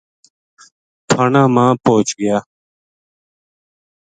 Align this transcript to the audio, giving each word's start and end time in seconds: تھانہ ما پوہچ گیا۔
تھانہ 1.09 1.43
ما 1.55 1.65
پوہچ 1.83 2.07
گیا۔ 2.19 2.37